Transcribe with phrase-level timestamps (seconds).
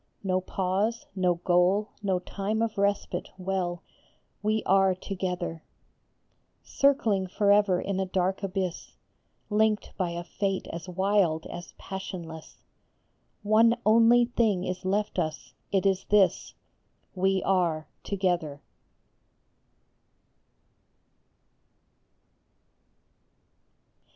[0.23, 3.83] No pause, no goal, no time of respite, well,
[4.41, 5.61] We are together!
[6.63, 8.95] Circling forever in a dark abyss,
[9.51, 12.55] Linked by a fate as wild as passionless,
[13.43, 16.55] One only thing is left us, it is this:
[17.13, 18.63] We are together